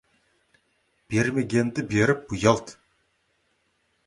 [1.13, 2.73] Бермегенді беріп ұялт.